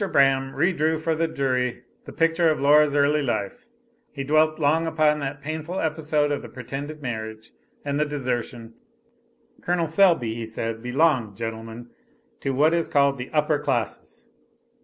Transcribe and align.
Braham 0.11 0.55
re 0.55 0.73
drew 0.73 0.97
for 0.97 1.13
the 1.13 1.27
jury 1.27 1.83
the 2.05 2.11
picture 2.11 2.49
of 2.49 2.59
Laura's 2.59 2.95
early 2.95 3.21
life; 3.21 3.67
he 4.11 4.23
dwelt 4.23 4.57
long 4.57 4.87
upon 4.87 5.19
that 5.19 5.41
painful 5.41 5.79
episode 5.79 6.31
of 6.31 6.41
the 6.41 6.49
pretended 6.49 7.03
marriage 7.03 7.51
and 7.85 7.99
the 7.99 8.05
desertion. 8.05 8.73
Col. 9.61 9.87
Selby, 9.87 10.33
he 10.33 10.47
said, 10.47 10.81
belonged, 10.81 11.37
gentlemen; 11.37 11.91
to 12.39 12.49
what 12.49 12.73
is 12.73 12.87
called 12.87 13.19
the 13.19 13.29
"upper 13.29 13.59
classes." 13.59 14.27